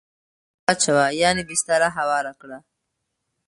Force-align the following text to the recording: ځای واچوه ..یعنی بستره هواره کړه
ځای 0.03 0.65
واچوه 0.65 1.05
..یعنی 1.21 1.41
بستره 1.49 1.87
هواره 1.97 2.33
کړه 2.41 2.57